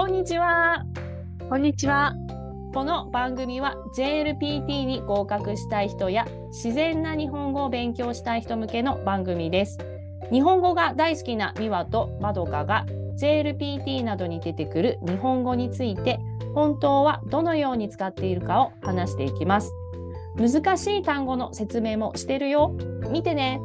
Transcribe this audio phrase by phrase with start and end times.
[0.00, 0.86] こんにちは。
[1.50, 2.14] こんにちは。
[2.72, 9.76] この番組は JLPT に合格したい人や自然な日本語を勉強したい人向けの番組です。
[10.32, 12.86] 日本語が大好きな美和とまどかが
[13.18, 16.18] JLPT などに出てくる日本語について
[16.54, 19.70] 本当はどのように使っているかを話していきます。
[20.34, 22.74] 難しい単語の説明もしてるよ。
[23.10, 23.60] 見てね。